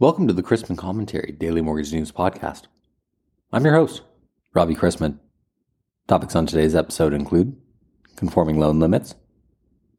[0.00, 2.62] Welcome to the Chrisman Commentary Daily Mortgage News Podcast.
[3.52, 4.00] I'm your host,
[4.54, 5.18] Robbie Chrisman.
[6.06, 7.54] Topics on today's episode include
[8.16, 9.14] conforming loan limits,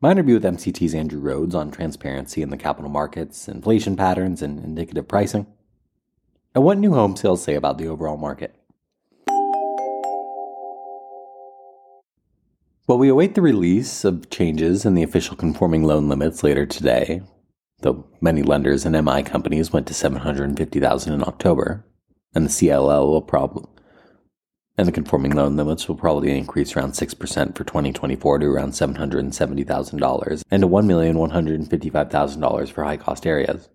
[0.01, 4.58] my interview with MCT's Andrew Rhodes on transparency in the capital markets, inflation patterns, and
[4.63, 5.46] indicative pricing,
[6.56, 8.56] and what new home sales say about the overall market.
[12.88, 17.22] While we await the release of changes in the official conforming loan limits later today,
[17.81, 21.85] though many lenders and MI companies went to 750,000 in October,
[22.34, 23.66] and the CLL will probably
[24.77, 30.41] and the conforming loan limits will probably increase around 6% for 2024 to around $770,000
[30.49, 33.70] and to $1,155,000 for high cost areas.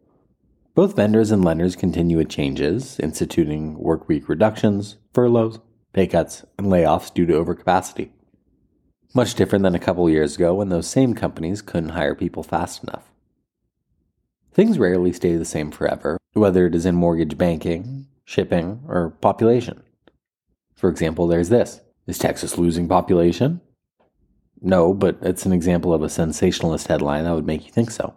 [0.74, 5.60] Both vendors and lenders continue with changes, instituting work week reductions, furloughs,
[5.92, 8.10] pay cuts, and layoffs due to overcapacity.
[9.14, 12.82] Much different than a couple years ago when those same companies couldn't hire people fast
[12.82, 13.10] enough.
[14.56, 19.82] Things rarely stay the same forever, whether it is in mortgage banking, shipping, or population.
[20.74, 23.60] For example, there's this Is Texas losing population?
[24.62, 28.14] No, but it's an example of a sensationalist headline that would make you think so.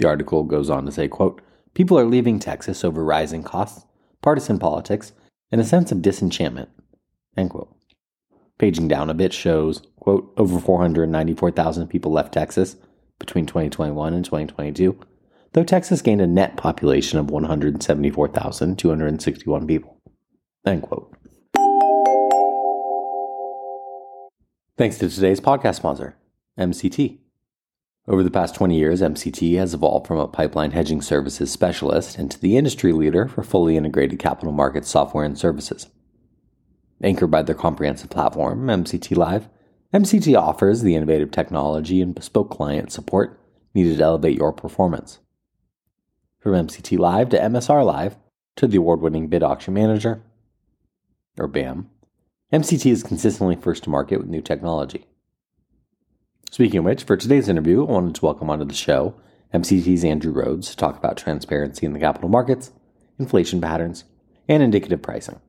[0.00, 1.40] The article goes on to say, quote,
[1.74, 3.86] People are leaving Texas over rising costs,
[4.22, 5.12] partisan politics,
[5.52, 6.70] and a sense of disenchantment.
[7.36, 7.72] End quote.
[8.58, 12.74] Paging down a bit shows, quote, over 494,000 people left Texas
[13.20, 14.98] between 2021 and 2022,
[15.52, 19.96] though Texas gained a net population of 174,261 people.
[20.66, 21.16] End quote.
[24.76, 26.16] Thanks to today's podcast sponsor,
[26.58, 27.18] MCT.
[28.08, 32.40] Over the past 20 years, MCT has evolved from a pipeline hedging services specialist into
[32.40, 35.88] the industry leader for fully integrated capital markets software and services.
[37.02, 39.48] Anchored by their comprehensive platform, MCT Live,
[39.92, 43.38] MCT offers the innovative technology and bespoke client support
[43.74, 45.18] needed to elevate your performance.
[46.40, 48.16] From MCT Live to MSR Live
[48.56, 50.22] to the award winning Bid Auction Manager,
[51.38, 51.90] or BAM,
[52.50, 55.04] MCT is consistently first to market with new technology.
[56.50, 59.14] Speaking of which, for today's interview, I wanted to welcome onto the show
[59.52, 62.72] MCT's Andrew Rhodes to talk about transparency in the capital markets,
[63.18, 64.04] inflation patterns,
[64.48, 65.40] and indicative pricing.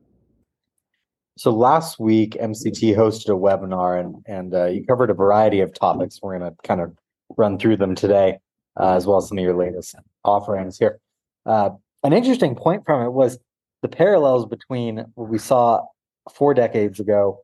[1.38, 5.72] So last week, MCT hosted a webinar and and uh, you covered a variety of
[5.72, 6.20] topics.
[6.20, 6.92] We're going to kind of
[7.38, 8.40] run through them today,
[8.78, 9.94] uh, as well as some of your latest
[10.24, 11.00] offerings here.
[11.46, 11.70] Uh,
[12.02, 13.38] an interesting point from it was
[13.82, 15.84] the parallels between what we saw
[16.32, 17.42] four decades ago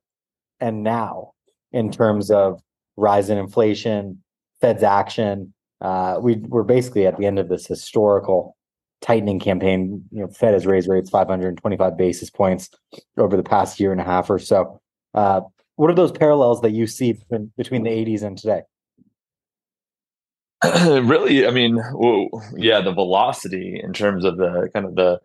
[0.60, 1.32] and now
[1.72, 2.60] in terms of
[2.96, 4.22] rise in inflation,
[4.60, 5.52] Fed's action.
[5.80, 8.56] Uh, we we're basically at the end of this historical
[9.00, 10.04] tightening campaign.
[10.10, 12.70] You know, Fed has raised rates 525 basis points
[13.16, 14.80] over the past year and a half or so.
[15.14, 15.42] Uh,
[15.76, 18.62] what are those parallels that you see between, between the 80s and today?
[20.64, 21.76] really, I mean,
[22.56, 25.20] yeah, the velocity in terms of the kind of the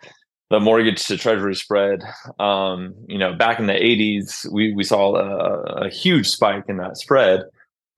[0.49, 2.03] the mortgage to treasury spread.
[2.39, 6.77] Um, you know, back in the 80s, we we saw a, a huge spike in
[6.77, 7.41] that spread.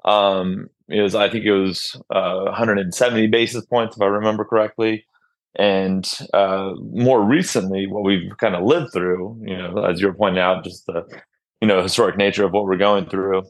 [0.06, 5.06] Um, it was, I think, it was uh, 170 basis points, if I remember correctly.
[5.58, 10.42] And uh, more recently, what we've kind of lived through, you know, as you're pointing
[10.42, 11.04] out, just the
[11.62, 13.44] you know historic nature of what we're going through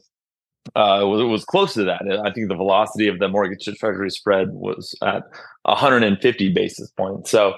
[0.74, 2.02] uh, was, was close to that.
[2.24, 5.22] I think the velocity of the mortgage to treasury spread was at
[5.62, 7.30] 150 basis points.
[7.30, 7.54] So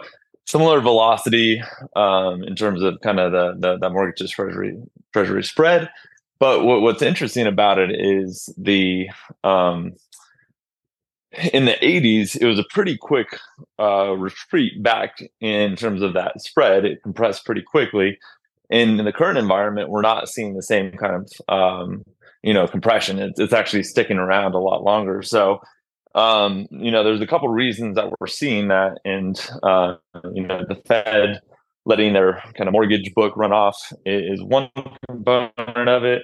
[0.46, 1.62] similar velocity
[1.96, 4.76] um, in terms of kind of the, the, the mortgage to treasury
[5.12, 5.90] treasury spread.
[6.38, 9.08] But what, what's interesting about it is the
[9.44, 9.94] um,
[11.52, 13.38] in the 80s, it was a pretty quick
[13.78, 16.84] uh, retreat back in terms of that spread.
[16.84, 18.18] It compressed pretty quickly.
[18.70, 22.04] In, in the current environment, we're not seeing the same kind of um,
[22.42, 25.22] you know compression it's, it's actually sticking around a lot longer.
[25.22, 25.60] So
[26.14, 29.94] um, you know there's a couple reasons that we're seeing that and uh,
[30.32, 31.40] you know the fed
[31.84, 34.68] letting their kind of mortgage book run off is one
[35.08, 36.22] component of it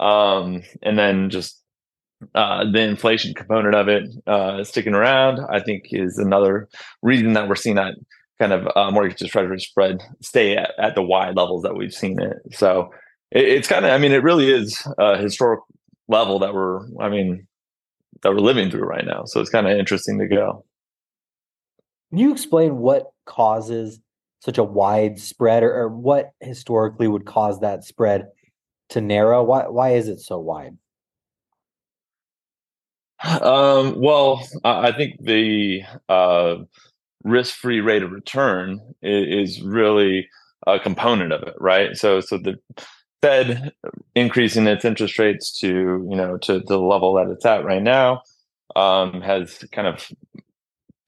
[0.00, 1.60] um, and then just
[2.34, 6.68] uh, the inflation component of it uh, sticking around i think is another
[7.02, 7.94] reason that we're seeing that
[8.42, 11.92] kind of uh, mortgage to treasury spread stay at, at the wide levels that we've
[11.92, 12.38] seen it.
[12.52, 12.90] So
[13.34, 15.60] it, it's kind of i mean it really is a historic
[16.08, 17.46] level that we're i mean
[18.22, 20.64] that we're living through right now so it's kind of interesting to go.
[22.10, 23.98] Can you explain what causes
[24.40, 28.28] such a wide spread or, or what historically would cause that spread
[28.90, 29.42] to narrow?
[29.42, 30.76] Why why is it so wide?
[33.24, 36.56] Um, well i think the uh,
[37.24, 40.28] risk-free rate of return is, is really
[40.66, 41.96] a component of it right?
[41.96, 42.56] So so the
[43.22, 43.72] Fed
[44.14, 47.82] increasing its interest rates to you know to, to the level that it's at right
[47.82, 48.22] now
[48.76, 50.10] um, has kind of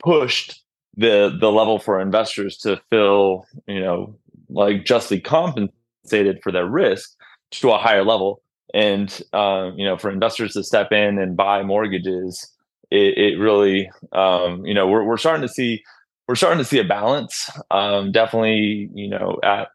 [0.02, 0.62] pushed
[0.96, 4.14] the the level for investors to feel you know
[4.48, 7.14] like justly compensated for their risk
[7.50, 8.40] to a higher level.
[8.72, 12.50] And uh, you know for investors to step in and buy mortgages
[12.90, 15.82] it, it really um, you know we're, we're starting to see
[16.26, 19.68] we're starting to see a balance um, definitely you know at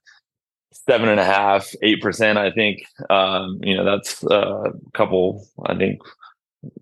[0.72, 2.80] seven and a half eight percent i think
[3.10, 6.00] um, you know that's a couple i think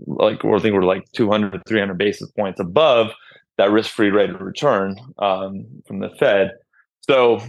[0.05, 3.11] like I think we're like 200 300 basis points above
[3.57, 6.51] that risk-free rate of return um, from the Fed.
[7.01, 7.41] So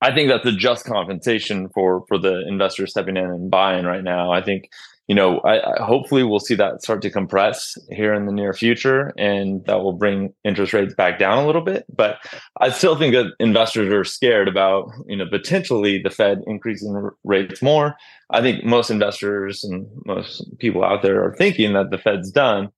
[0.00, 4.04] I think that's a just compensation for for the investors stepping in and buying right
[4.04, 4.32] now.
[4.32, 4.68] I think
[5.08, 8.52] you know I, I, hopefully we'll see that start to compress here in the near
[8.52, 11.84] future, and that will bring interest rates back down a little bit.
[11.94, 12.16] But
[12.60, 17.62] I still think that investors are scared about you know potentially the Fed increasing rates
[17.62, 17.94] more.
[18.30, 22.70] I think most investors and most people out there are thinking that the Fed's done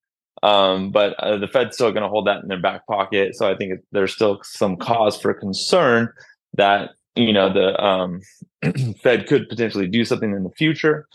[0.42, 3.34] um, but uh, the Fed's still going to hold that in their back pocket.
[3.34, 6.08] So I think there's still some cause for concern
[6.54, 8.20] that you know the um,
[9.02, 11.06] Fed could potentially do something in the future.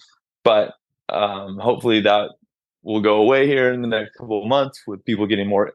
[0.43, 0.73] But
[1.09, 2.29] um, hopefully that
[2.83, 5.73] will go away here in the next couple of months with people getting more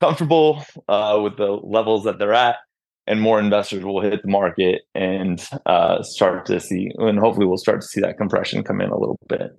[0.00, 2.56] comfortable uh, with the levels that they're at
[3.06, 7.56] and more investors will hit the market and uh, start to see and hopefully we'll
[7.56, 9.50] start to see that compression come in a little bit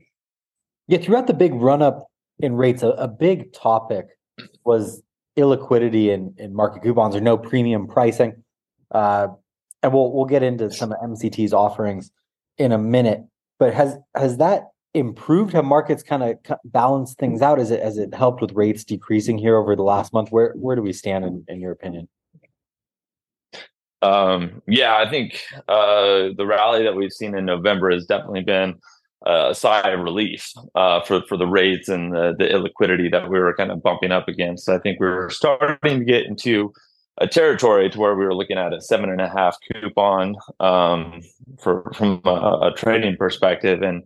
[0.88, 2.08] yeah throughout the big run up
[2.40, 4.06] in rates, a, a big topic
[4.66, 5.02] was
[5.38, 8.44] illiquidity in, in market coupons or no premium pricing.
[8.92, 9.28] Uh,
[9.84, 12.12] and we'll we'll get into some of MCT's offerings
[12.58, 13.22] in a minute.
[13.60, 14.64] But has has that
[14.95, 15.53] improved?
[15.53, 17.59] Have markets kind of balanced things out?
[17.59, 20.31] As it has it helped with rates decreasing here over the last month?
[20.31, 22.07] Where where do we stand in, in your opinion?
[24.01, 28.75] Um, yeah, I think uh, the rally that we've seen in November has definitely been
[29.25, 33.39] a sigh of relief uh, for for the rates and the, the illiquidity that we
[33.39, 34.69] were kind of bumping up against.
[34.69, 36.71] I think we were starting to get into
[37.18, 41.21] a territory to where we were looking at a seven and a half coupon um,
[41.59, 44.03] for from a, a, trading perspective, and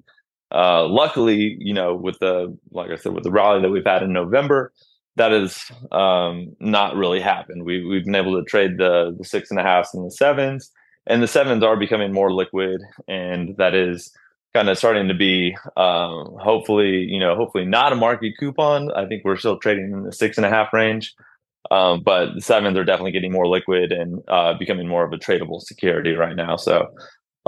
[0.54, 4.04] uh, luckily, you know, with the like I said, with the rally that we've had
[4.04, 4.74] in November,
[5.16, 7.66] that has um, not really happened.
[7.66, 10.72] We we've been able to trade the the six and a halfs and the sevens,
[11.08, 14.12] and the sevens are becoming more liquid, and that is
[14.54, 19.06] kind of starting to be um, hopefully you know hopefully not a market coupon i
[19.06, 21.14] think we're still trading in the six and a half range
[21.72, 25.18] um, but the sevens are definitely getting more liquid and uh, becoming more of a
[25.18, 26.88] tradable security right now so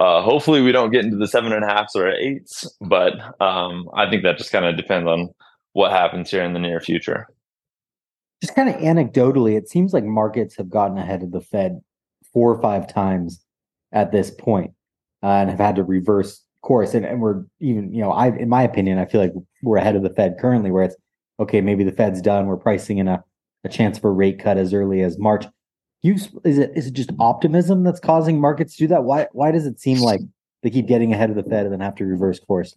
[0.01, 3.87] uh, hopefully we don't get into the seven and a halfs or eights but um,
[3.95, 5.29] i think that just kind of depends on
[5.73, 7.27] what happens here in the near future
[8.41, 11.81] just kind of anecdotally it seems like markets have gotten ahead of the fed
[12.33, 13.43] four or five times
[13.91, 14.71] at this point,
[15.23, 18.49] uh, and have had to reverse course, and, and we're even, you know, I, in
[18.49, 19.33] my opinion, I feel like
[19.63, 20.95] we're ahead of the Fed currently, where it's
[21.39, 22.45] okay, maybe the Fed's done.
[22.45, 23.23] We're pricing in a,
[23.63, 25.45] a chance for rate cut as early as March.
[26.01, 29.03] You is it is it just optimism that's causing markets to do that?
[29.03, 30.21] Why why does it seem like
[30.63, 32.75] they keep getting ahead of the Fed and then have to reverse course?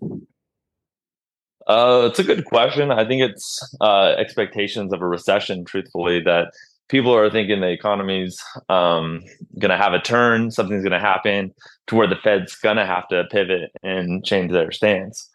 [1.66, 2.90] Uh, it's a good question.
[2.90, 5.64] I think it's uh, expectations of a recession.
[5.64, 6.52] Truthfully, that
[6.88, 9.22] people are thinking the economy's um,
[9.58, 11.54] going to have a turn, something's going to happen
[11.86, 15.30] to where the Fed's going to have to pivot and change their stance.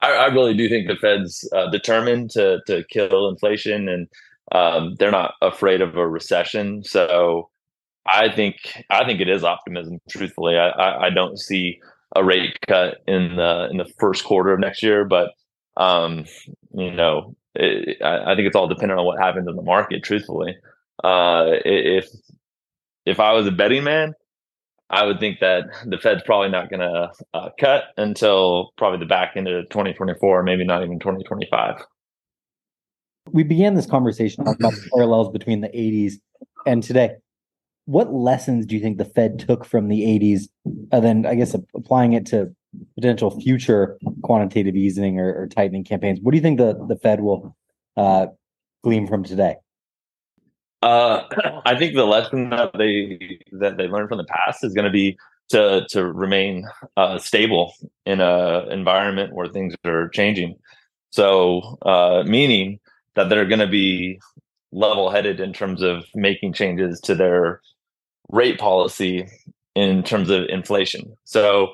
[0.00, 4.08] I, I really do think the Fed's uh, determined to to kill inflation, and
[4.52, 6.84] um, they're not afraid of a recession.
[6.84, 7.50] So
[8.06, 8.56] I think
[8.90, 9.98] I think it is optimism.
[10.08, 11.80] Truthfully, I, I, I don't see
[12.14, 15.30] a rate cut in the in the first quarter of next year, but
[15.76, 16.24] um,
[16.72, 20.04] you know, it, I, I think it's all dependent on what happens in the market.
[20.04, 20.56] Truthfully,
[21.02, 22.08] uh, if
[23.04, 24.14] if I was a betting man,
[24.90, 29.06] I would think that the Fed's probably not going to uh, cut until probably the
[29.06, 31.82] back end of 2024, maybe not even 2025.
[33.32, 36.14] We began this conversation talking about the parallels between the 80s
[36.66, 37.16] and today.
[37.86, 40.48] What lessons do you think the Fed took from the 80s,
[40.90, 42.54] and then I guess applying it to
[42.96, 46.18] potential future quantitative easing or, or tightening campaigns?
[46.20, 47.56] What do you think the, the Fed will
[47.96, 48.26] uh,
[48.82, 49.56] glean from today?
[50.82, 51.22] Uh,
[51.64, 54.90] I think the lesson that they that they learned from the past is going to
[54.90, 55.16] be
[55.48, 56.66] to to remain
[56.96, 57.72] uh, stable
[58.04, 60.56] in a environment where things are changing.
[61.10, 62.78] So, uh, meaning
[63.16, 64.20] that they're going to be
[64.72, 67.60] level headed in terms of making changes to their
[68.30, 69.26] rate policy
[69.74, 71.16] in terms of inflation.
[71.24, 71.72] So,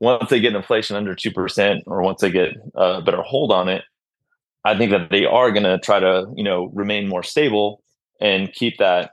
[0.00, 3.68] once they get inflation under two percent, or once they get a better hold on
[3.68, 3.84] it,
[4.64, 7.82] I think that they are going to try to you know remain more stable
[8.20, 9.10] and keep that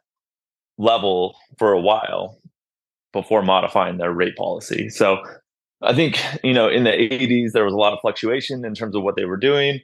[0.77, 2.39] level for a while
[3.13, 4.89] before modifying their rate policy.
[4.89, 5.21] So
[5.81, 8.95] I think, you know, in the 80s, there was a lot of fluctuation in terms
[8.95, 9.81] of what they were doing.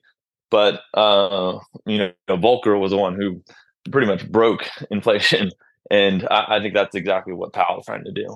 [0.49, 3.41] But, uh, you know, Volcker was the one who
[3.91, 5.51] pretty much broke inflation.
[5.89, 8.27] And I, I think that's exactly what Powell's trying to do.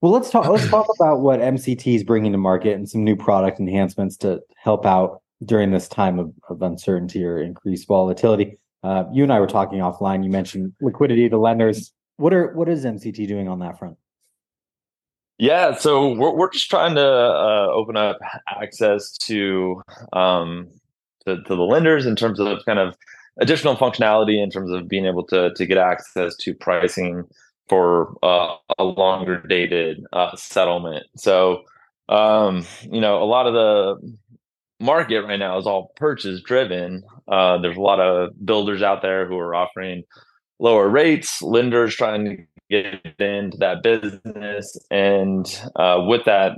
[0.00, 0.46] Well, let's talk.
[0.46, 4.40] Let's talk about what MCT is bringing to market and some new product enhancements to
[4.56, 8.58] help out during this time of, of uncertainty or increased volatility.
[8.82, 10.22] Uh, you and I were talking offline.
[10.22, 11.90] You mentioned liquidity to lenders.
[12.16, 13.96] What are what is MCT doing on that front?
[15.38, 19.82] Yeah, so we're we're just trying to uh, open up access to
[20.12, 20.68] um
[21.26, 22.96] to, to the lenders in terms of kind of
[23.40, 27.24] additional functionality in terms of being able to to get access to pricing
[27.68, 31.06] for uh, a longer dated uh, settlement.
[31.16, 31.64] So
[32.08, 34.16] um, you know, a lot of the
[34.80, 37.02] market right now is all purchase driven.
[37.28, 40.02] Uh, there's a lot of builders out there who are offering
[40.58, 42.36] lower rates, lenders trying to
[42.70, 46.52] get into that business, and uh, with that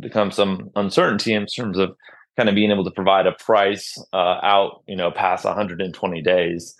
[0.00, 1.96] becomes some uncertainty in terms of
[2.36, 6.74] kind of being able to provide a price uh, out, you know, past 120 days.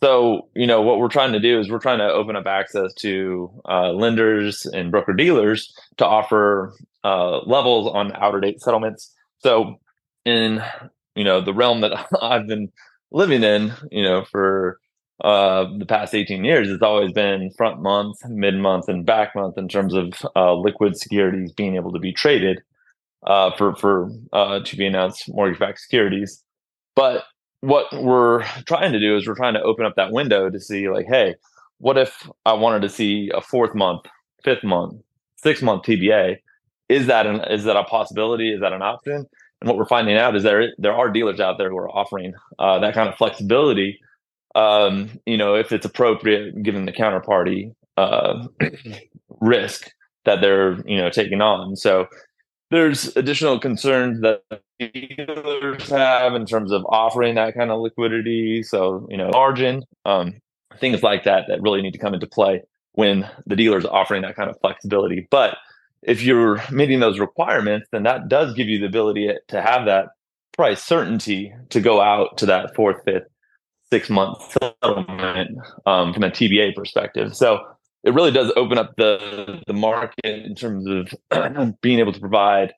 [0.00, 2.94] So, you know, what we're trying to do is we're trying to open up access
[2.94, 6.74] to uh, lenders and broker dealers to offer
[7.04, 9.12] uh, levels on outer date settlements.
[9.38, 9.76] So,
[10.24, 10.62] in
[11.14, 12.70] you know the realm that I've been
[13.10, 14.78] living in, you know, for
[15.24, 19.58] uh, the past 18 years, it's always been front month, mid month, and back month
[19.58, 22.60] in terms of uh, liquid securities being able to be traded
[23.26, 26.42] uh, for for uh, to be announced mortgage backed securities.
[26.94, 27.24] But
[27.60, 30.88] what we're trying to do is we're trying to open up that window to see
[30.88, 31.34] like, hey,
[31.78, 34.02] what if I wanted to see a fourth month,
[34.44, 35.00] fifth month,
[35.36, 36.36] six month TBA?
[36.88, 38.52] Is that an is that a possibility?
[38.52, 39.26] Is that an option?
[39.60, 42.32] And what we're finding out is there there are dealers out there who are offering
[42.58, 43.98] uh, that kind of flexibility
[44.54, 48.46] um, you know, if it's appropriate given the counterparty uh,
[49.40, 49.92] risk
[50.24, 51.76] that they're, you know, taking on.
[51.76, 52.06] So
[52.70, 54.42] there's additional concerns that
[54.78, 58.62] dealers have in terms of offering that kind of liquidity.
[58.62, 60.34] So, you know, margin, um,
[60.78, 64.36] things like that that really need to come into play when the dealer's offering that
[64.36, 65.26] kind of flexibility.
[65.30, 65.56] But
[66.02, 70.08] if you're meeting those requirements, then that does give you the ability to have that
[70.52, 73.26] price certainty to go out to that fourth, fifth,
[73.90, 77.34] six month settlement um, from a TBA perspective.
[77.34, 77.64] So
[78.04, 82.72] it really does open up the the market in terms of being able to provide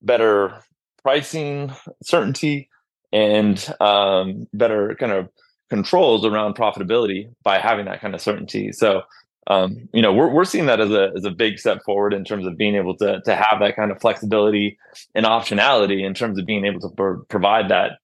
[0.00, 0.62] better
[1.02, 2.68] pricing certainty
[3.12, 5.28] and um, better kind of
[5.68, 8.72] controls around profitability by having that kind of certainty.
[8.72, 9.02] So
[9.48, 12.24] um, you know we're we're seeing that as a as a big step forward in
[12.24, 14.78] terms of being able to to have that kind of flexibility
[15.14, 17.98] and optionality in terms of being able to pro- provide that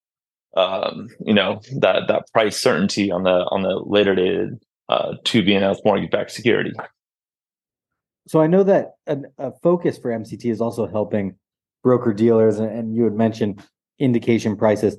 [0.57, 5.43] um, you know that that price certainty on the on the later dated uh, to
[5.43, 6.73] be announced mortgage backed security.
[8.27, 11.37] So I know that a, a, focus for MCT is also helping
[11.83, 13.63] broker dealers, and, and you had mentioned
[13.99, 14.99] indication prices.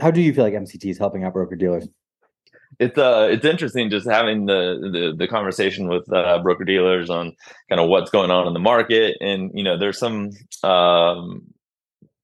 [0.00, 1.88] How do you feel like MCT is helping out broker dealers?
[2.78, 7.32] It's uh it's interesting just having the the, the conversation with uh, broker dealers on
[7.70, 10.30] kind of what's going on in the market, and you know there's some
[10.62, 11.46] um,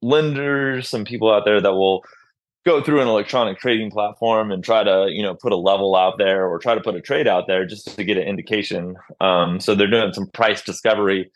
[0.03, 2.05] lenders, some people out there that will
[2.65, 6.19] go through an electronic trading platform and try to you know put a level out
[6.19, 8.97] there or try to put a trade out there just to get an indication.
[9.21, 11.31] Um, so they're doing some price discovery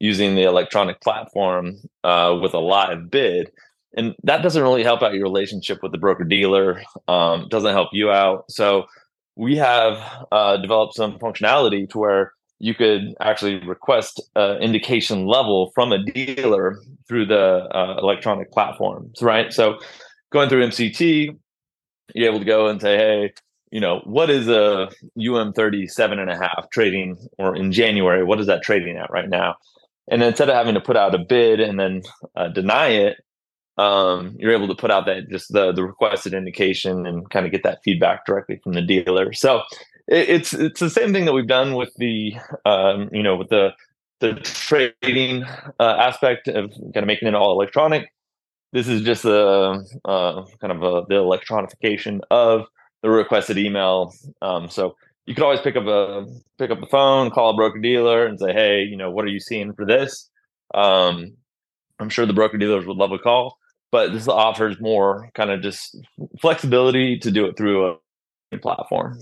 [0.00, 3.50] using the electronic platform uh, with a live bid.
[3.96, 7.90] And that doesn't really help out your relationship with the broker dealer um, doesn't help
[7.92, 8.50] you out.
[8.50, 8.86] So
[9.36, 15.70] we have uh, developed some functionality to where you could actually request uh, indication level
[15.74, 19.52] from a dealer through the uh, electronic platforms right?
[19.52, 19.78] So
[20.34, 21.38] going through MCT,
[22.14, 23.32] you're able to go and say, hey,
[23.70, 28.40] you know, what is a UM 37 and a half trading or in January, what
[28.40, 29.56] is that trading at right now?
[30.10, 32.02] And instead of having to put out a bid and then
[32.36, 33.16] uh, deny it,
[33.78, 37.52] um, you're able to put out that just the, the requested indication and kind of
[37.52, 39.32] get that feedback directly from the dealer.
[39.32, 39.62] So
[40.06, 43.48] it, it's it's the same thing that we've done with the um, you know with
[43.48, 43.70] the
[44.20, 45.44] the trading
[45.80, 48.12] uh, aspect of kind of making it all electronic
[48.74, 52.66] this is just a, a kind of a, the electronification of
[53.02, 54.12] the requested email.
[54.42, 56.26] Um, so you could always pick up a
[56.58, 59.28] pick up the phone, call a broker dealer, and say, "Hey, you know, what are
[59.28, 60.28] you seeing for this?"
[60.74, 61.36] Um,
[62.00, 63.56] I'm sure the broker dealers would love a call,
[63.92, 65.96] but this offers more kind of just
[66.40, 67.96] flexibility to do it through
[68.52, 69.18] a platform.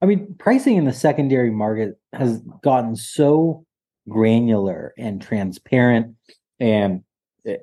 [0.00, 3.66] I mean, pricing in the secondary market has gotten so
[4.08, 6.14] granular and transparent
[6.58, 7.02] and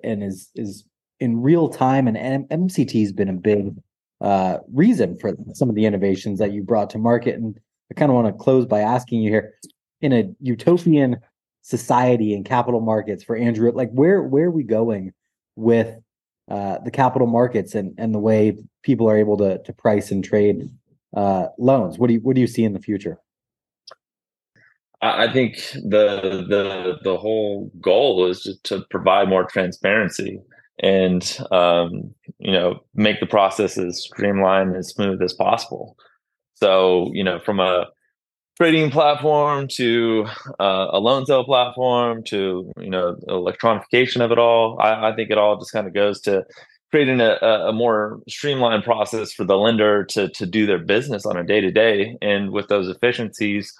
[0.03, 0.85] and is is
[1.19, 2.07] in real time.
[2.07, 3.75] And MCT has been a big
[4.21, 7.35] uh, reason for some of the innovations that you brought to market.
[7.35, 7.59] And
[7.91, 9.53] I kind of want to close by asking you here,
[10.01, 11.17] in a utopian
[11.61, 15.13] society and capital markets for Andrew, like where where are we going
[15.55, 15.95] with
[16.49, 20.23] uh, the capital markets and and the way people are able to to price and
[20.23, 20.69] trade
[21.15, 21.97] uh, loans.
[21.97, 23.17] What do you what do you see in the future?
[25.05, 30.41] I think the the the whole goal is just to provide more transparency
[30.81, 35.97] and um, you know make the process as streamlined and smooth as possible.
[36.55, 37.87] So you know from a
[38.57, 40.25] trading platform to
[40.59, 45.29] uh, a loan sale platform to you know electronification of it all, I, I think
[45.29, 46.45] it all just kind of goes to
[46.91, 51.37] creating a, a more streamlined process for the lender to to do their business on
[51.37, 53.73] a day to day, and with those efficiencies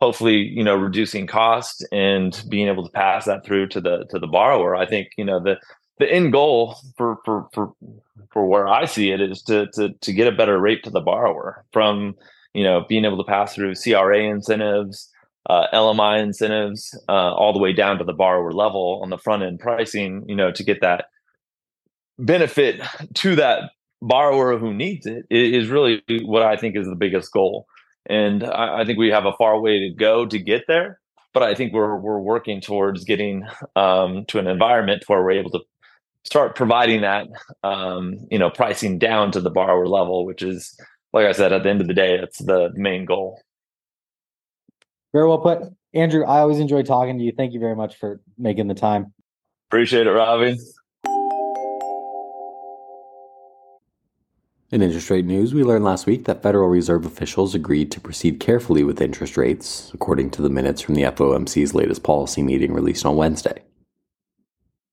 [0.00, 4.18] hopefully you know reducing cost and being able to pass that through to the to
[4.18, 4.76] the borrower.
[4.76, 5.58] I think you know the
[6.00, 7.72] the end goal for for for
[8.32, 11.00] for where i see it is to to to get a better rate to the
[11.00, 12.14] borrower from
[12.54, 15.08] you know being able to pass through cra incentives
[15.48, 19.42] uh, lmi incentives uh, all the way down to the borrower level on the front
[19.42, 21.04] end pricing you know to get that
[22.18, 22.80] benefit
[23.14, 23.70] to that
[24.02, 27.66] borrower who needs it is really what i think is the biggest goal
[28.06, 30.98] and I, I, think we have a far way to go to get there.
[31.32, 35.50] But I think we're we're working towards getting um, to an environment where we're able
[35.50, 35.60] to
[36.24, 37.28] start providing that
[37.62, 40.76] um, you know pricing down to the borrower level, which is
[41.12, 43.40] like I said, at the end of the day, that's the main goal.
[45.12, 45.62] Very well put,
[45.94, 46.24] Andrew.
[46.24, 47.32] I always enjoy talking to you.
[47.36, 49.12] Thank you very much for making the time.
[49.68, 50.58] Appreciate it, Robbie.
[54.72, 58.38] In interest rate news, we learned last week that Federal Reserve officials agreed to proceed
[58.38, 63.04] carefully with interest rates, according to the minutes from the FOMC's latest policy meeting released
[63.04, 63.64] on Wednesday.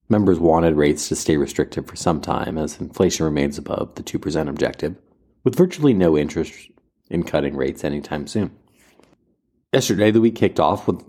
[0.09, 4.49] Members wanted rates to stay restrictive for some time as inflation remains above the 2%
[4.49, 4.95] objective,
[5.43, 6.71] with virtually no interest
[7.11, 8.49] in cutting rates anytime soon.
[9.71, 11.03] Yesterday, the week kicked off with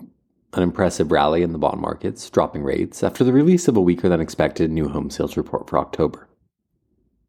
[0.53, 4.11] an impressive rally in the bond markets, dropping rates after the release of a weaker
[4.11, 6.28] than expected new home sales report for October.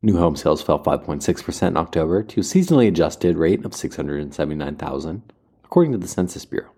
[0.01, 5.33] New home sales fell 5.6% in October to a seasonally adjusted rate of 679,000,
[5.65, 6.71] according to the Census Bureau.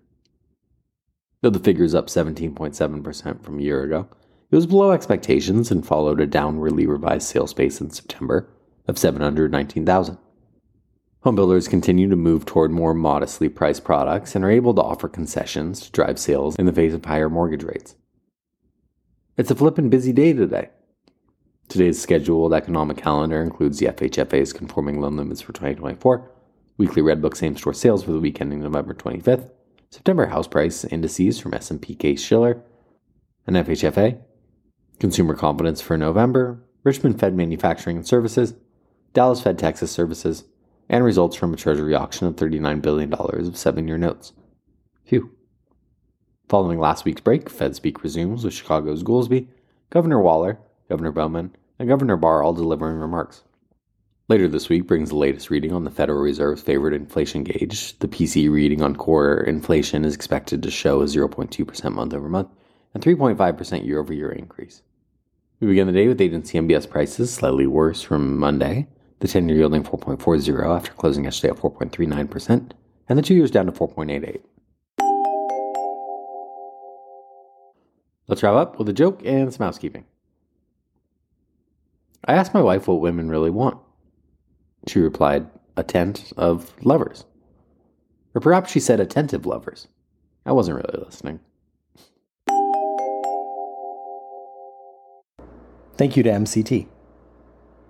[1.42, 4.08] Though the figure is up 17.7% from a year ago,
[4.50, 8.50] it was below expectations and followed a downwardly revised sales pace in September
[8.88, 10.18] of 719,000.
[11.24, 15.82] Homebuilders continue to move toward more modestly priced products and are able to offer concessions
[15.82, 17.96] to drive sales in the face of higher mortgage rates.
[19.38, 20.70] It's a flippin' busy day today.
[21.72, 26.30] Today's scheduled economic calendar includes the FHFA's conforming loan limits for 2024,
[26.76, 29.50] weekly Redbook same-store sales for the week ending November 25th,
[29.90, 32.62] September house price indices from S&P Case Shiller,
[33.48, 34.20] and FHFA,
[35.00, 38.54] consumer confidence for November, Richmond Fed Manufacturing and Services,
[39.14, 40.44] Dallas Fed Texas Services,
[40.90, 44.34] and results from a Treasury auction of $39 billion of seven-year notes.
[45.06, 45.32] Phew.
[46.50, 49.48] Following last week's break, Fed speak resumes with Chicago's Goolsbee,
[49.90, 53.42] Governor Waller, Governor Bowman, and Governor Barr all delivering remarks.
[54.28, 57.98] Later this week brings the latest reading on the Federal Reserve's favorite inflation gauge.
[57.98, 62.50] The PCE reading on core inflation is expected to show a 0.2% month over month
[62.94, 64.84] and 3.5% year over year increase.
[65.60, 68.88] We begin the day with agency MBS prices slightly worse from Monday,
[69.20, 72.74] the 10 year yielding 4.40 after closing yesterday at 4.39%,
[73.10, 74.42] and the 2 years down to 4.88.
[78.28, 80.06] Let's wrap up with a joke and some housekeeping.
[82.26, 83.78] I asked my wife what women really want.
[84.88, 87.26] She replied, a tent of lovers.
[88.36, 89.88] Or perhaps she said attentive lovers.
[90.46, 91.40] I wasn't really listening.
[95.98, 96.88] Thank you to MCT.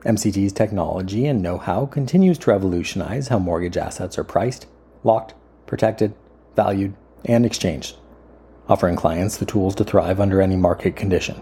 [0.04, 4.66] MCT's technology and know how continues to revolutionize how mortgage assets are priced,
[5.04, 5.34] locked,
[5.68, 6.14] protected,
[6.56, 6.94] valued,
[7.26, 7.98] and exchanged,
[8.68, 11.42] offering clients the tools to thrive under any market condition.